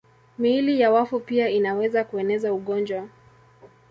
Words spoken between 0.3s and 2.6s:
Miili ya wafu pia inaweza kueneza